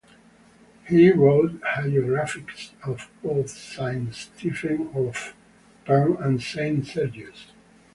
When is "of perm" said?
4.95-6.17